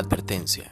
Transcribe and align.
Advertencia. 0.00 0.70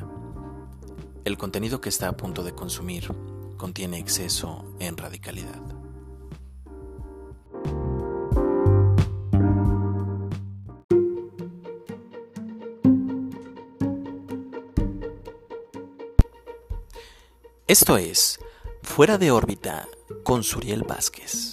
El 1.27 1.37
contenido 1.37 1.83
que 1.83 1.91
está 1.91 2.09
a 2.09 2.17
punto 2.17 2.43
de 2.43 2.55
consumir 2.55 3.15
contiene 3.59 3.99
exceso 3.99 4.65
en 4.79 4.97
radicalidad. 4.97 5.61
Esto 17.67 17.99
es 17.99 18.41
Fuera 18.83 19.19
de 19.19 19.31
órbita 19.31 19.87
con 20.25 20.43
Suriel 20.43 20.85
Vázquez. 20.85 21.48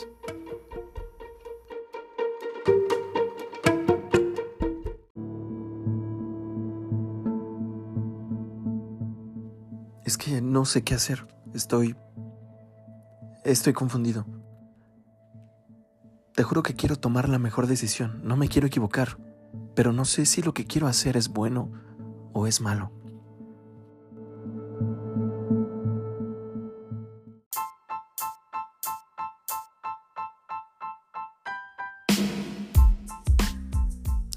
Es 10.06 10.20
que 10.20 10.40
no 10.40 10.66
sé 10.66 10.84
qué 10.84 10.94
hacer. 10.94 11.28
Estoy... 11.56 11.96
Estoy 13.44 13.74
confundido. 13.74 14.26
Te 16.36 16.44
juro 16.44 16.62
que 16.62 16.76
quiero 16.76 16.96
tomar 16.96 17.28
la 17.28 17.40
mejor 17.40 17.66
decisión. 17.66 18.22
No 18.24 18.38
me 18.38 18.48
quiero 18.48 18.68
equivocar. 18.68 19.18
Pero 19.74 19.94
no 19.94 20.06
sé 20.06 20.28
si 20.28 20.44
lo 20.44 20.54
que 20.54 20.68
quiero 20.68 20.86
hacer 20.88 21.18
es 21.18 21.30
bueno 21.30 21.72
o 22.34 22.46
es 22.46 22.62
malo. 22.62 22.92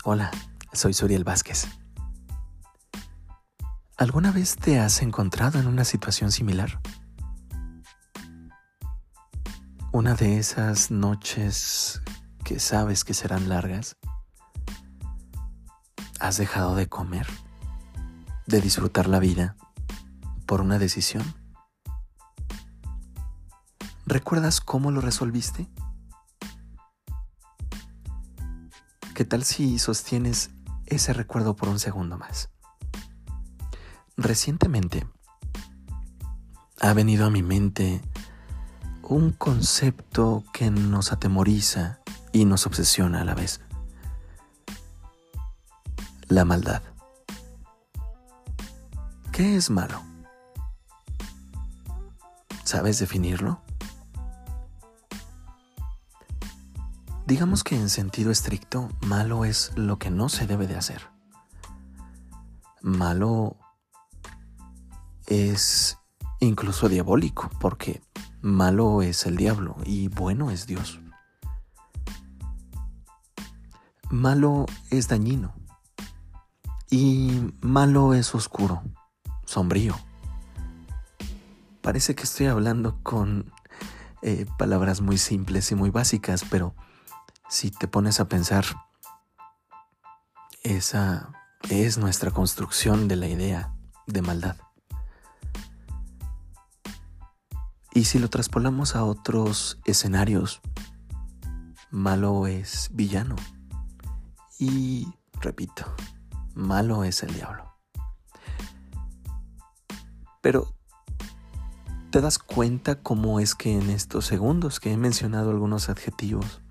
Hola, 0.04 0.30
soy 0.72 0.94
Suriel 0.94 1.24
Vázquez. 1.24 1.68
¿Alguna 3.98 4.30
vez 4.30 4.54
te 4.54 4.78
has 4.78 5.02
encontrado 5.02 5.58
en 5.58 5.66
una 5.66 5.84
situación 5.84 6.30
similar? 6.30 6.80
Una 9.90 10.14
de 10.14 10.38
esas 10.38 10.92
noches 10.92 12.00
que 12.44 12.60
sabes 12.60 13.02
que 13.02 13.12
serán 13.12 13.48
largas. 13.48 13.96
¿Has 16.20 16.36
dejado 16.36 16.76
de 16.76 16.88
comer? 16.88 17.26
¿De 18.46 18.60
disfrutar 18.60 19.08
la 19.08 19.18
vida 19.18 19.56
por 20.46 20.60
una 20.60 20.78
decisión? 20.78 21.34
¿Recuerdas 24.06 24.60
cómo 24.60 24.92
lo 24.92 25.00
resolviste? 25.00 25.68
¿Qué 29.12 29.24
tal 29.24 29.42
si 29.42 29.80
sostienes 29.80 30.50
ese 30.86 31.12
recuerdo 31.12 31.56
por 31.56 31.68
un 31.68 31.80
segundo 31.80 32.16
más? 32.16 32.48
Recientemente 34.20 35.06
ha 36.80 36.92
venido 36.92 37.24
a 37.24 37.30
mi 37.30 37.44
mente 37.44 38.02
un 39.04 39.30
concepto 39.30 40.42
que 40.52 40.72
nos 40.72 41.12
atemoriza 41.12 42.00
y 42.32 42.44
nos 42.44 42.66
obsesiona 42.66 43.20
a 43.20 43.24
la 43.24 43.36
vez. 43.36 43.60
La 46.26 46.44
maldad. 46.44 46.82
¿Qué 49.30 49.54
es 49.54 49.70
malo? 49.70 50.02
¿Sabes 52.64 52.98
definirlo? 52.98 53.60
Digamos 57.24 57.62
que 57.62 57.76
en 57.76 57.88
sentido 57.88 58.32
estricto, 58.32 58.88
malo 59.00 59.44
es 59.44 59.70
lo 59.76 60.00
que 60.00 60.10
no 60.10 60.28
se 60.28 60.48
debe 60.48 60.66
de 60.66 60.74
hacer. 60.74 61.02
Malo 62.82 63.56
es 65.28 65.98
incluso 66.40 66.88
diabólico, 66.88 67.50
porque 67.60 68.00
malo 68.40 69.02
es 69.02 69.26
el 69.26 69.36
diablo 69.36 69.76
y 69.84 70.08
bueno 70.08 70.50
es 70.50 70.66
Dios. 70.66 71.00
Malo 74.10 74.64
es 74.90 75.08
dañino 75.08 75.54
y 76.90 77.52
malo 77.60 78.14
es 78.14 78.34
oscuro, 78.34 78.82
sombrío. 79.44 79.94
Parece 81.82 82.14
que 82.14 82.22
estoy 82.22 82.46
hablando 82.46 82.98
con 83.02 83.52
eh, 84.22 84.46
palabras 84.58 85.02
muy 85.02 85.18
simples 85.18 85.70
y 85.70 85.74
muy 85.74 85.90
básicas, 85.90 86.44
pero 86.50 86.74
si 87.50 87.70
te 87.70 87.86
pones 87.86 88.18
a 88.20 88.28
pensar, 88.28 88.64
esa 90.62 91.30
es 91.68 91.98
nuestra 91.98 92.30
construcción 92.30 93.08
de 93.08 93.16
la 93.16 93.28
idea 93.28 93.74
de 94.06 94.22
maldad. 94.22 94.56
Y 97.98 98.04
si 98.04 98.20
lo 98.20 98.30
traspolamos 98.30 98.94
a 98.94 99.02
otros 99.02 99.80
escenarios, 99.84 100.60
malo 101.90 102.46
es 102.46 102.90
villano. 102.92 103.34
Y, 104.56 105.08
repito, 105.40 105.84
malo 106.54 107.02
es 107.02 107.24
el 107.24 107.34
diablo. 107.34 107.74
Pero, 110.40 110.72
¿te 112.10 112.20
das 112.20 112.38
cuenta 112.38 113.02
cómo 113.02 113.40
es 113.40 113.56
que 113.56 113.76
en 113.76 113.90
estos 113.90 114.26
segundos 114.26 114.78
que 114.78 114.92
he 114.92 114.96
mencionado 114.96 115.50
algunos 115.50 115.88
adjetivos, 115.88 116.62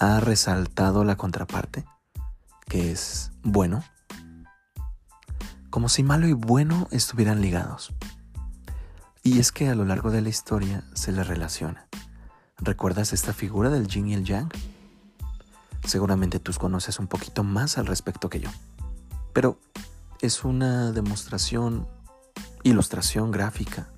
ha 0.00 0.18
resaltado 0.18 1.04
la 1.04 1.14
contraparte, 1.14 1.84
que 2.66 2.90
es 2.90 3.30
bueno? 3.44 3.84
Como 5.70 5.88
si 5.88 6.02
malo 6.02 6.26
y 6.26 6.32
bueno 6.32 6.88
estuvieran 6.90 7.40
ligados. 7.40 7.94
Y 9.26 9.38
es 9.38 9.52
que 9.52 9.70
a 9.70 9.74
lo 9.74 9.86
largo 9.86 10.10
de 10.10 10.20
la 10.20 10.28
historia 10.28 10.84
se 10.92 11.10
le 11.10 11.24
relaciona. 11.24 11.88
¿Recuerdas 12.58 13.14
esta 13.14 13.32
figura 13.32 13.70
del 13.70 13.88
yin 13.88 14.08
y 14.08 14.14
el 14.14 14.22
yang? 14.22 14.50
Seguramente 15.82 16.40
tú 16.40 16.52
conoces 16.52 16.98
un 16.98 17.06
poquito 17.06 17.42
más 17.42 17.78
al 17.78 17.86
respecto 17.86 18.28
que 18.28 18.40
yo. 18.40 18.50
Pero 19.32 19.58
es 20.20 20.44
una 20.44 20.92
demostración, 20.92 21.88
ilustración 22.64 23.30
gráfica 23.30 23.88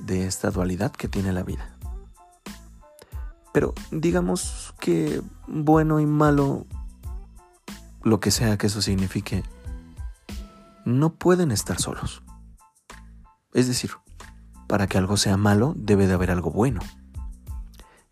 de 0.00 0.26
esta 0.26 0.50
dualidad 0.50 0.92
que 0.92 1.08
tiene 1.08 1.32
la 1.32 1.42
vida. 1.42 1.74
Pero 3.54 3.72
digamos 3.90 4.74
que 4.78 5.22
bueno 5.46 6.00
y 6.00 6.06
malo, 6.06 6.66
lo 8.02 8.20
que 8.20 8.30
sea 8.30 8.58
que 8.58 8.66
eso 8.66 8.82
signifique, 8.82 9.42
no 10.84 11.14
pueden 11.14 11.50
estar 11.50 11.80
solos. 11.80 12.22
Es 13.52 13.66
decir, 13.66 13.90
para 14.66 14.86
que 14.86 14.96
algo 14.96 15.16
sea 15.16 15.36
malo 15.36 15.74
debe 15.76 16.06
de 16.06 16.14
haber 16.14 16.30
algo 16.30 16.50
bueno. 16.50 16.80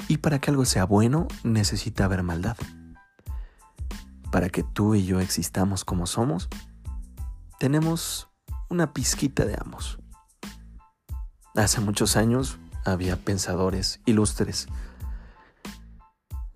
Y 0.08 0.18
para 0.18 0.40
que 0.40 0.50
algo 0.50 0.64
sea 0.66 0.84
bueno 0.84 1.26
necesita 1.42 2.04
haber 2.04 2.22
maldad. 2.22 2.56
Para 4.30 4.50
que 4.50 4.62
tú 4.62 4.94
y 4.94 5.04
yo 5.04 5.20
existamos 5.20 5.84
como 5.84 6.06
somos, 6.06 6.48
tenemos 7.58 8.28
una 8.68 8.92
pizquita 8.92 9.46
de 9.46 9.56
ambos. 9.58 9.98
Hace 11.54 11.80
muchos 11.80 12.16
años 12.16 12.58
había 12.84 13.16
pensadores 13.16 14.00
ilustres 14.04 14.68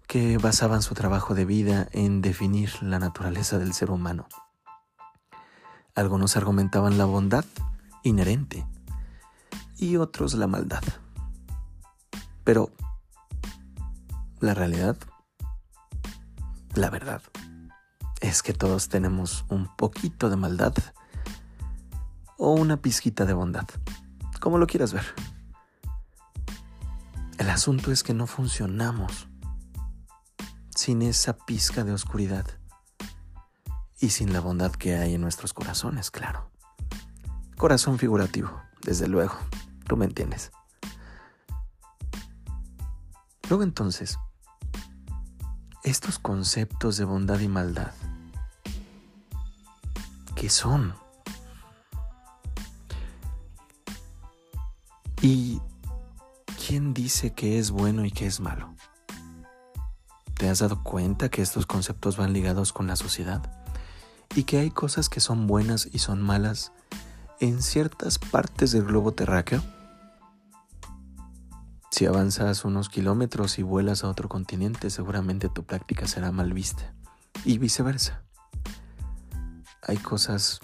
que 0.07 0.37
basaban 0.39 0.83
su 0.83 0.95
trabajo 0.95 1.35
de 1.35 1.45
vida 1.45 1.89
en 1.93 2.21
definir 2.21 2.71
la 2.83 2.99
naturaleza 2.99 3.59
del 3.59 3.73
ser 3.73 3.91
humano. 3.91 4.29
Algunos 5.95 6.37
argumentaban 6.37 6.99
la 6.99 7.07
bondad 7.07 7.45
inherente 8.03 8.67
y 9.77 9.97
otros 9.97 10.35
la 10.35 10.47
maldad. 10.47 10.83
Pero 12.45 12.71
la 14.41 14.55
realidad, 14.55 14.97
la 16.75 16.91
verdad, 16.91 17.23
es 18.21 18.43
que 18.43 18.53
todos 18.53 18.89
tenemos 18.89 19.45
un 19.49 19.75
poquito 19.77 20.31
de 20.31 20.37
maldad 20.37 20.75
o 22.37 22.53
una 22.53 22.77
pizquita 22.77 23.25
de 23.25 23.33
bondad, 23.33 23.67
como 24.41 24.59
lo 24.59 24.67
quieras 24.67 24.93
ver. 24.93 25.07
El 27.39 27.51
asunto 27.51 27.91
es 27.93 28.03
que 28.03 28.15
no 28.15 28.27
funcionamos 28.27 29.29
sin 30.75 31.03
esa 31.03 31.37
pizca 31.37 31.85
de 31.85 31.93
oscuridad 31.93 32.47
y 34.01 34.11
sin 34.11 34.33
la 34.33 34.41
bondad 34.41 34.73
que 34.73 34.97
hay 34.97 35.15
en 35.15 35.21
nuestros 35.21 35.55
corazones, 35.55 36.11
claro. 36.11 36.51
Corazón 37.57 37.99
figurativo, 37.99 38.61
desde 38.83 39.09
luego. 39.09 39.35
Tú 39.87 39.97
me 39.97 40.07
entiendes. 40.07 40.51
Luego 43.49 43.63
entonces, 43.63 44.19
estos 45.83 46.19
conceptos 46.19 46.97
de 46.97 47.05
bondad 47.05 47.41
y 47.41 47.49
maldad, 47.49 47.93
¿qué 50.35 50.49
son? 50.49 50.95
¿Y 55.21 55.61
quién 56.67 56.95
dice 56.95 57.33
que 57.35 57.59
es 57.59 57.71
bueno 57.71 58.05
y 58.05 58.11
que 58.11 58.27
es 58.27 58.41
malo? 58.41 58.75
¿Te 60.35 60.49
has 60.49 60.61
dado 60.61 60.83
cuenta 60.83 61.29
que 61.29 61.43
estos 61.43 61.67
conceptos 61.67 62.17
van 62.17 62.33
ligados 62.33 62.73
con 62.73 62.87
la 62.87 62.97
sociedad? 62.97 63.65
y 64.35 64.45
que 64.45 64.59
hay 64.59 64.71
cosas 64.71 65.09
que 65.09 65.21
son 65.21 65.47
buenas 65.47 65.89
y 65.93 65.99
son 66.01 66.21
malas 66.21 66.73
en 67.41 67.63
ciertas 67.63 68.19
partes 68.19 68.73
del 68.73 68.85
globo 68.85 69.13
terráqueo? 69.13 69.63
Si 71.95 72.07
avanzas 72.07 72.65
unos 72.65 72.89
kilómetros 72.89 73.61
y 73.61 73.63
vuelas 73.63 74.03
a 74.03 74.09
otro 74.09 74.29
continente, 74.29 74.91
seguramente 74.91 75.49
tu 75.49 75.63
práctica 75.63 76.09
será 76.09 76.33
mal 76.33 76.53
vista. 76.53 76.93
Y 77.45 77.59
viceversa. 77.59 78.25
Hay 79.81 79.99
cosas 79.99 80.59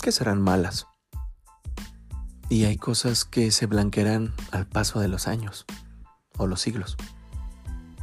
que 0.00 0.10
serán 0.10 0.40
malas. 0.40 0.86
Y 2.48 2.64
hay 2.64 2.78
cosas 2.78 3.26
que 3.26 3.50
se 3.50 3.66
blanquearán 3.66 4.32
al 4.52 4.66
paso 4.66 5.00
de 5.00 5.08
los 5.08 5.28
años 5.28 5.66
o 6.38 6.46
los 6.46 6.62
siglos. 6.62 6.96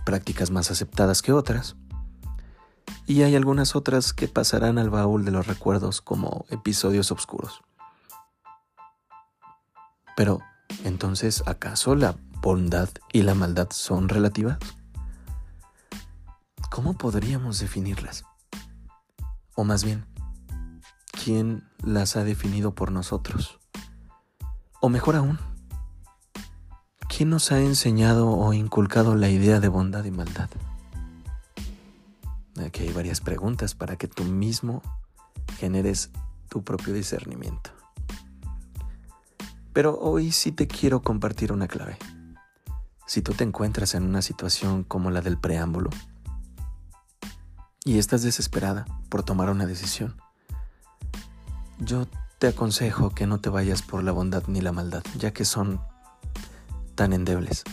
Prácticas 0.06 0.52
más 0.52 0.70
aceptadas 0.70 1.24
que 1.24 1.34
otras. 1.34 1.78
Y 3.08 3.24
hay 3.24 3.36
algunas 3.36 3.76
otras 3.76 4.14
que 4.14 4.28
pasarán 4.28 4.78
al 4.78 4.92
baúl 4.92 5.26
de 5.26 5.32
los 5.32 5.48
recuerdos 5.48 6.02
como 6.02 6.46
episodios 6.52 7.12
oscuros. 7.12 7.64
Pero, 10.16 10.42
entonces, 10.84 11.44
¿acaso 11.46 11.96
la 11.96 12.16
bondad 12.42 12.90
y 13.14 13.22
la 13.22 13.36
maldad 13.36 13.70
son 13.72 14.10
relativas? 14.10 14.58
¿Cómo 16.70 16.98
podríamos 16.98 17.60
definirlas? 17.60 18.24
O 19.56 19.64
más 19.64 19.84
bien, 19.84 20.06
¿quién 21.24 21.64
las 21.84 22.16
ha 22.16 22.24
definido 22.24 22.74
por 22.74 22.92
nosotros? 22.92 23.60
O 24.80 24.90
mejor 24.90 25.16
aún, 25.16 25.38
¿quién 27.08 27.30
nos 27.30 27.52
ha 27.52 27.60
enseñado 27.60 28.30
o 28.30 28.54
inculcado 28.54 29.16
la 29.16 29.30
idea 29.30 29.60
de 29.60 29.68
bondad 29.68 30.04
y 30.06 30.12
maldad? 30.12 30.50
Aquí 32.66 32.84
hay 32.84 32.94
varias 32.94 33.22
preguntas 33.22 33.76
para 33.76 33.98
que 33.98 34.08
tú 34.08 34.24
mismo 34.24 34.82
generes 35.58 36.10
tu 36.50 36.64
propio 36.64 36.94
discernimiento. 36.94 37.81
Pero 39.74 39.98
hoy 40.00 40.32
sí 40.32 40.52
te 40.52 40.68
quiero 40.68 41.02
compartir 41.02 41.52
una 41.52 41.68
clave. 41.68 41.98
Si 43.08 43.22
tú 43.22 43.34
te 43.34 43.44
encuentras 43.44 43.96
en 43.96 44.04
una 44.04 44.22
situación 44.22 44.84
como 44.84 45.12
la 45.12 45.22
del 45.22 45.38
preámbulo 45.38 45.90
y 47.84 47.98
estás 47.98 48.24
desesperada 48.24 48.86
por 49.10 49.24
tomar 49.24 49.50
una 49.50 49.66
decisión, 49.66 50.16
yo 51.80 52.08
te 52.38 52.48
aconsejo 52.48 53.12
que 53.12 53.28
no 53.28 53.40
te 53.40 53.50
vayas 53.50 53.82
por 53.82 54.04
la 54.04 54.12
bondad 54.12 54.44
ni 54.48 54.62
la 54.62 54.72
maldad, 54.72 55.04
ya 55.18 55.32
que 55.32 55.46
son 55.46 55.82
tan 56.96 57.14
endebles. 57.14 57.64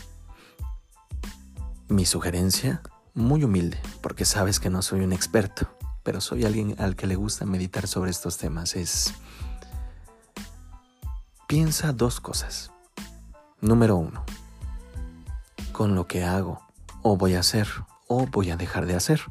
Mi 1.89 2.05
sugerencia, 2.05 2.83
muy 3.15 3.45
humilde, 3.45 3.81
porque 4.03 4.25
sabes 4.25 4.61
que 4.61 4.71
no 4.71 4.83
soy 4.83 5.01
un 5.01 5.13
experto, 5.13 5.69
pero 6.03 6.21
soy 6.21 6.45
alguien 6.45 6.75
al 6.79 6.97
que 6.97 7.07
le 7.07 7.17
gusta 7.17 7.45
meditar 7.45 7.87
sobre 7.87 8.11
estos 8.11 8.39
temas, 8.39 8.77
es 8.77 9.15
Piensa 11.49 11.95
dos 11.95 12.21
cosas. 12.21 12.71
Número 13.63 13.97
uno, 13.97 14.23
con 15.73 15.95
lo 15.95 16.07
que 16.07 16.23
hago 16.23 16.61
o 17.03 17.17
voy 17.17 17.37
a 17.37 17.41
hacer 17.41 17.67
o 18.07 18.27
voy 18.27 18.51
a 18.51 18.59
dejar 18.59 18.85
de 18.85 18.95
hacer. 18.95 19.23